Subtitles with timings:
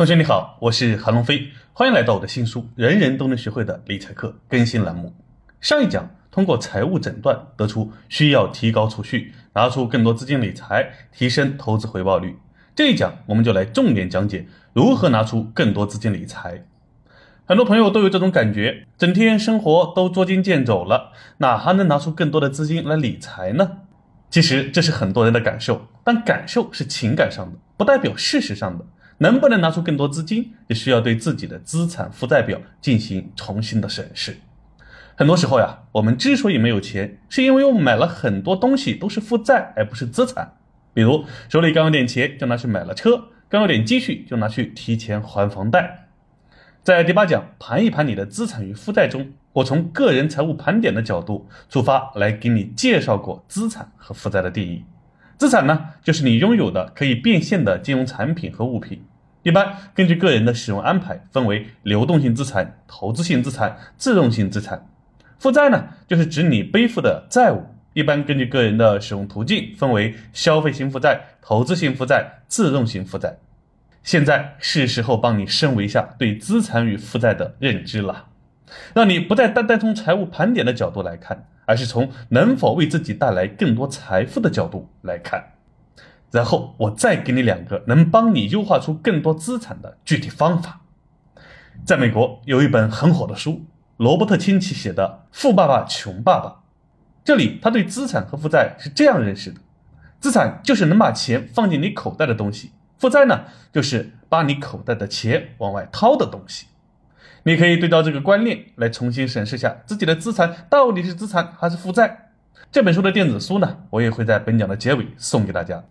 [0.00, 5.14] 同学你好，我是韩龙飞，欢迎来到我的新书《人人都能学会的理财课》更新栏目。
[5.60, 12.34] 上一讲通过财务诊断得出需要提高储蓄，拿出更多资金理财，提升投资回报率。
[12.74, 16.64] 这一讲我们就来重点讲解如何拿出更多资金理财。
[17.44, 23.72] 很多朋友都有这种感觉，整天生活都捉襟见肘了，哪还能拿出更多的资金来理财呢？
[24.30, 28.86] 其实这是很多人的感受，但感受是情感上的，不代表事实上的。
[29.22, 34.38] 能不能拿出更多资金，也需要对自己的资产负债表进行重新的审视。
[35.14, 40.54] 很多时候呀，我们之所以没有钱，是因为我们买了很多东西都是负债，而不是资产。
[40.94, 43.10] 比如手里刚有点钱，就拿去买了车；
[43.50, 46.08] 刚有点积蓄，就拿去提前还房贷。
[46.82, 54.86] 在第八讲盘一盘你的资产与负债中，我从个人财务盘点的角度出发，来给你介绍过资产和负债的定义。
[55.36, 59.02] 资产呢，就是你拥有的可以变现的金融产品和物品。
[59.42, 64.86] 一般根据个人的使用安排，分为流动性资产、投资性资产、自动性资产。
[65.38, 67.64] 负债呢，就是指你背负的债务。
[67.92, 73.38] 一般根据个人的使用途径，分为消费性负债、投资性负债、自动性负债。
[74.02, 78.26] 现在是时候帮你升维一下对资产与负债的认知了，
[78.94, 85.54] 让你不再单单从财务盘点的角度来看，而是从能否为自己带来更多财富的角度来看。
[86.30, 90.80] 然后我再给你两个能帮你优化出更多资产的具体方法。
[91.84, 93.64] 在美国有一本很火的书，
[93.96, 96.48] 罗伯特清崎写的《富爸爸穷爸爸》。
[97.24, 99.60] 这里他对资产和负债是这样认识的：
[100.20, 106.66] 资产就是能把钱放进你口袋的东西，负债呢就是把你口袋的钱往外掏的东西。
[107.44, 112.30] 你可以对照这个观念来重新审视下自己的资产到底是资产还是负债。
[112.70, 115.82] 这本书的电子书呢，我也会在本讲的结尾送给大家。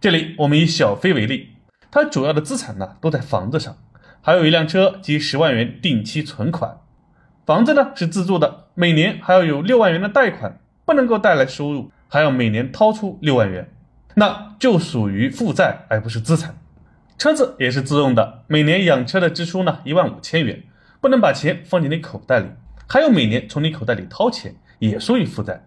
[0.00, 1.50] 这里我们以小飞为例，
[1.90, 3.76] 他主要的资产呢都在房子上，
[4.20, 6.78] 还有一辆车及十万元定期存款。
[7.46, 13.70] 房子呢是自住的，每年还要有六万元的贷款，不能够带来收入，还要每年掏出六万元，
[14.14, 16.58] 那就属于负债而不是资产。
[17.16, 20.62] 车子也是自用的，每年养车的支出呢一万五千元，
[21.00, 22.46] 不能把钱放进你口袋里，
[22.86, 25.64] 还有每年从你口袋里掏钱，也属于负债。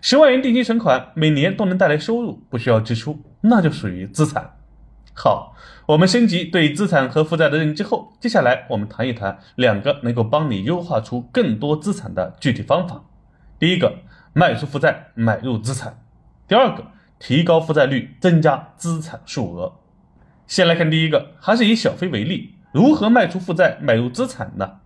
[0.00, 4.56] 十万元定期存款每年都能带来收入，不需要支出，那就属于资产。
[5.12, 5.54] 好，
[5.86, 13.04] 我们升级对资产和负债的认知后，接下来我们谈一谈两个能够帮你优化出更多资产的具体方法。
[13.58, 13.98] 第一个，
[14.32, 15.92] 卖出负债，买入资产；
[16.48, 16.86] 第二个，
[17.18, 19.74] 提高负债率，增加资产数额。
[20.46, 24.80] 先来看第一个，还是以小飞为例，如何卖出负债，买入资产呢？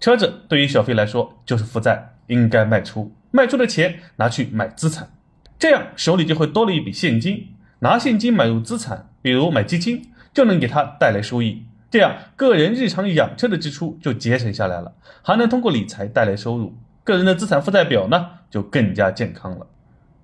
[0.00, 3.14] 车子对于小飞来说就是负债，应该卖出。
[3.30, 5.10] 卖出的钱拿去买资产，
[5.58, 7.54] 这样手里就会多了一笔现金。
[7.80, 11.64] 拿现金买入资产，比如买基金，就能给他带来收益。
[11.90, 16.74] 这样个人日常养车的支出就节省下来了，还能通过理财带来收入。
[17.04, 19.66] 个人的资产负债表呢就更加健康了。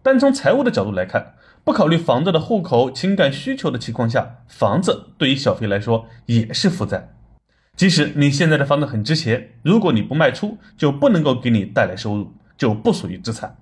[0.02, 7.10] 单从财务的角度来看，不考虑房子的户口、情感需求的情况下，房子对于小飞来说也是负债。
[7.76, 12.32] 即使你现在的房子很值钱，如果你不卖出，就不能够给你带来收入。
[12.56, 13.56] 就不属于资产。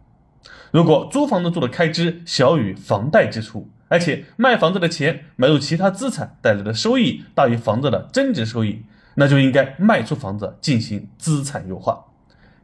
[0.71, 8.87] 如果租房子住的开支小于房贷支出，而且卖房子的钱买入其他资产带来的收益大于房子的增值收益，
[9.17, 12.07] 那就应该卖出房子进行资产优化。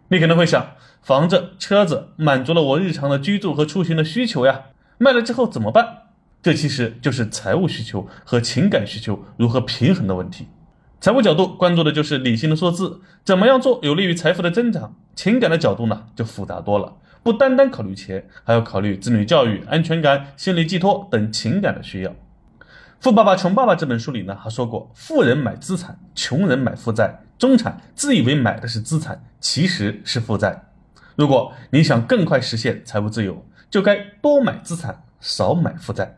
[0.09, 0.71] 你可能会想，
[1.03, 4.62] 房子、车子满足了我日常的居住和出行的需求呀，
[4.97, 6.05] 卖了之后怎么办？
[6.43, 10.47] 这其实就是财务需求和情感需求如何平衡的问题。
[10.99, 14.97] 财务角度关注的就是理性的数字，怎么样做有利于财富的增长？
[15.15, 22.11] 情感的角度呢，就复杂多了，不单单考虑钱，还要考虑子女教育、安全感、心理寄托等情感的需要。
[23.01, 30.65] 《富爸爸穷爸爸》这本书里呢，还说过，富人买资产，穷人买负债，中产自以为买的是资产，其实是负债。
[31.15, 36.17] 如果你想更快实现财务自由，就该多买资产，少买负债。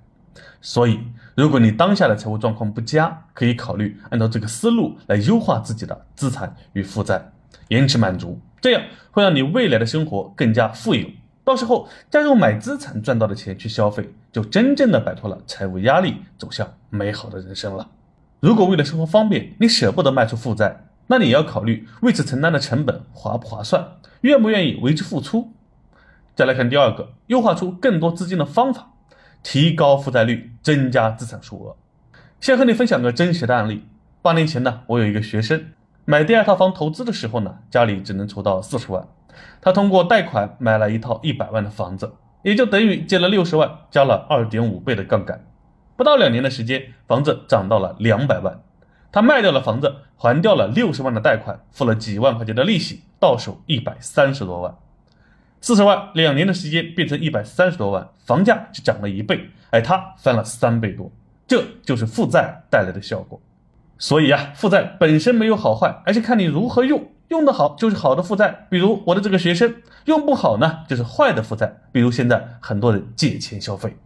[0.63, 1.01] 所以，
[1.35, 7.33] 如果你当下的财务状况不佳，可以考虑按照这个思路来优化自己的资产与负债，
[7.71, 11.09] 延迟满足，这样会让你未来的生活更加富有。
[11.43, 17.89] 到时候加入买资产赚到的钱去消费，就真正的摆脱了财务压力，走向美好的人生了。
[18.39, 25.53] 如果为了生活方便，你舍不得卖出负债，那你也要考虑为此承担的成本划不划算，愿不愿意为之付出。
[26.37, 28.93] 再来看第二个，优化出更多资金的方法。
[29.43, 31.75] 提高负债率，增加资产数额。
[32.41, 33.87] 先和你分享个真实的案例。
[34.21, 35.65] 八年前呢，我有一个学生
[36.05, 39.07] 买第二套房投资的时候呢，家里只能筹到四十万。
[39.61, 42.13] 他通过贷款买了一套一百万的房子，
[42.43, 45.45] 也就等于借了六十万，加了二点五倍的杠杆。
[45.97, 48.61] 不到两年的时间，房子涨到了两百万。
[49.13, 54.75] 他卖掉了房子，还掉了六十万的贷款，付了几万块钱的利息，到手一百三十多万。
[55.61, 61.11] 四十万，两年的时间变成一百三十多万，房价只涨了一倍，而他翻了三倍多，
[61.47, 63.41] 这就是负债带来的效果。
[64.01, 67.13] 所以啊，负债本身没有好坏，而是看你如何用。
[67.29, 69.69] 用得好就是好的负债，比如我的这个学生；
[70.07, 73.97] 用不好呢，就是坏的负债，比如现在很多人借钱消费。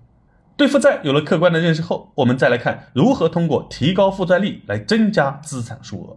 [0.59, 6.17] 对负债有了客观的认识后，我们再来看如何通过提高负债率来增加资产数额。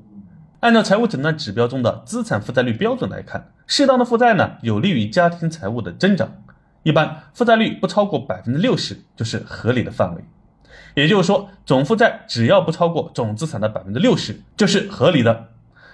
[0.60, 6.30] 按照财务诊断指标中的资产负债率标准来看，适当的负债呢，有利于家庭财务的增长。
[6.84, 10.22] 一般负债率不超过百分之六十就是合理的范围。
[10.96, 15.50] 也就是说，总负债只要不超过总资产的百分之六十就是合理的。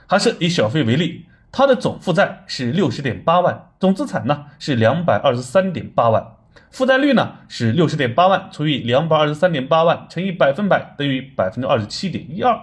[0.08, 6.36] 还是以小飞为例，他的总负债是六十点八万，总资产呢是两百二十三点八万，
[6.72, 12.60] 负债率呢是六十点八万除以两百二十三点八万乘以百分百等于百分之二十七点一二。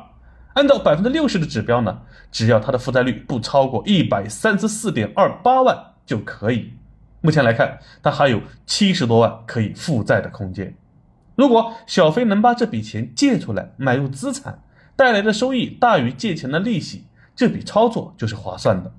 [0.54, 6.72] 按照百分之六十的指标呢，只要他的负债率不超过一百三十四点二八万就可以。
[7.20, 10.74] 目前来看，他还有七十多万可以负债的空间。
[11.40, 14.62] 如果小飞能把这笔钱借出来买入资产，
[14.94, 17.06] 带来的收益大于借钱的利息。
[17.34, 18.92] 这笔操作就是划算的，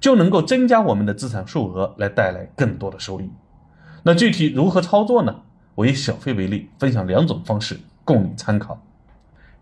[0.00, 3.30] 就能够增加我们的资产数额，来带来更多的收益。
[4.02, 5.42] 那具体如何操作呢？
[5.76, 8.82] 我以小飞为例，分享两种方式供你参考。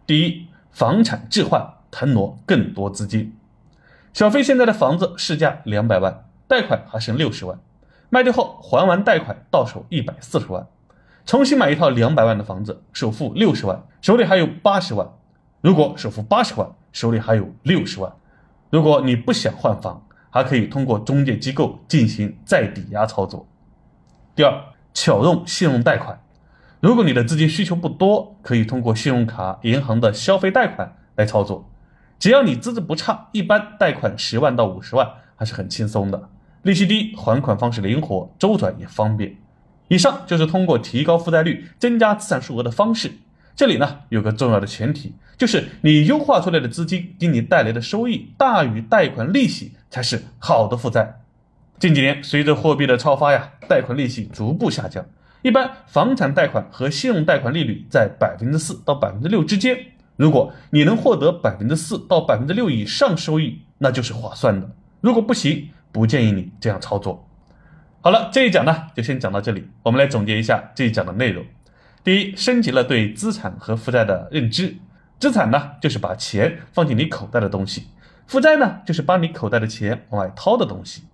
[0.06, 3.36] 第一，房产置换，腾挪更多资金。
[4.14, 7.58] 小飞现在的房子市价两百万，贷款还剩六十万，
[8.08, 10.66] 卖掉后还完贷款到手一百四十万，
[11.24, 15.08] 重新买一套两百万的房子，首付六十万，手里还有八十万。
[15.60, 18.12] 如果首付八十万，手里还有六十万。
[18.70, 23.46] 如果你不想换房，还可以通过中介机构进行再抵押操作。
[24.34, 24.52] 第二，
[24.92, 26.18] 巧用信用贷款。
[26.80, 31.70] 如果你的资金需求不多，可以通过信用卡、银行的消费贷款来操作。
[32.18, 36.28] 只要你资质不差，一般贷款十万到五十万还是很轻松的，
[36.62, 39.36] 利息低，还款方式灵活，周转也方便。
[39.92, 43.12] 以上就是通过提高负债率、增加资产数额的方式。
[43.54, 51.20] 这里呢有个重要的前提，就是你优化出来的资金给你带来的收益大于贷款利息才是好的负债。
[51.78, 55.04] 近几年随着货币的超发呀，贷款利息逐步下降，
[55.42, 59.78] 一般房产贷款和信用贷款利率在百分之四到百分之六之间。
[60.16, 64.70] 如果你能获得百分之四到百分之六以上收益，那就是划算的。
[65.02, 67.28] 如果不行，不建议你这样操作。
[68.04, 71.44] 好了，这一讲呢就先讲到这里，我们来总结一下这一讲的内容。
[72.02, 74.74] 第一，升级了对资产和负债的认知。
[75.20, 77.82] 资产呢，就是把钱放进你口袋的东西；
[78.26, 81.04] 负债呢，就是把你口袋的钱往外掏的东西，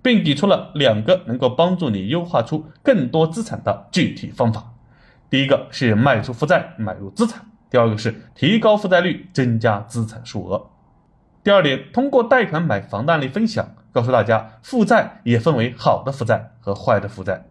[0.00, 4.72] 并给出了两个能够帮助你优化出更多资产的具体方法。
[5.28, 10.64] 第一个是卖出负债，买入资产；第二个是提高负债率，增加资产数额。
[11.46, 17.46] 第二点，通过贷款买房的案例分享，告诉大家，负债也分为好的负债和坏的负债。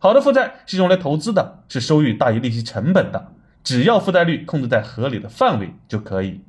[0.00, 3.28] 好的负债是用来投资的，是收益大于利息成本的，
[3.62, 6.40] 只要负债率控制在合理的范围就可以。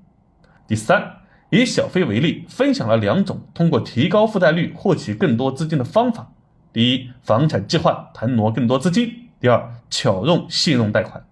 [0.67, 1.17] 第三，
[1.51, 6.31] 以小飞为例，分享了两种通过提高负债率获取更多资金的方法：
[6.73, 9.07] 第一，房产置换腾挪更多资金；
[9.39, 11.23] 第二，巧用信用贷款。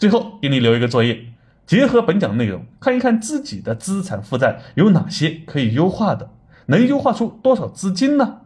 [0.00, 1.26] 最后给你留一个作业，
[1.66, 6.30] 结合本讲内容，看一看自己的资产负债有哪些可以优化的，
[6.66, 8.40] 能优化出多少资金呢？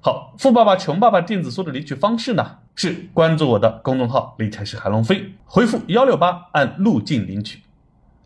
[0.00, 2.58] 好，富爸爸穷爸爸电子书的领取方式呢？
[2.76, 7.62] 是关注我的公众号“理财师海龙飞”，回复幺六八按路径领取。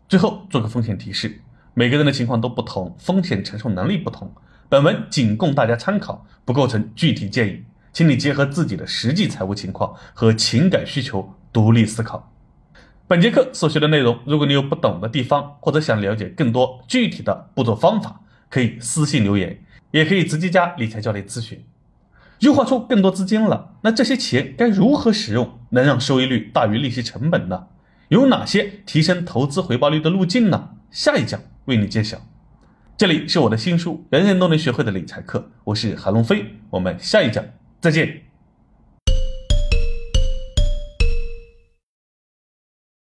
[0.07, 1.41] 最后做个风险提示：
[1.73, 4.31] 每个人的情况都不同，风险承受能力不同。
[4.67, 7.63] 本文仅供大家参考，不构成具体建议，
[7.93, 12.31] 请你结合自己的实际财务情况和情感需求独立思考。
[13.09, 19.63] 本节课所学的内容，如果你有不懂的地方，或者想了解更多具体的步骤方法，可以私信留言。
[19.89, 21.65] 也可以直接加理财教练咨询，
[22.41, 23.73] 优化出更多资金了。
[23.81, 27.65] 那这些钱该如何使用，能让收益率大于利息成本呢？
[28.09, 30.75] 有哪些提升投资回报率的路径呢？
[30.91, 32.19] 下一讲为你揭晓。
[32.95, 37.43] 这里是我的新书《人人都能学会的理财课》，我是韩龙飞，我们下一讲
[37.81, 38.28] 再见。